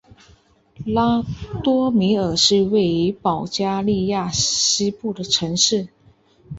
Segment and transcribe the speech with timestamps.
[0.87, 1.21] 拉
[1.63, 5.89] 多米尔是位于保加利亚西部的城市。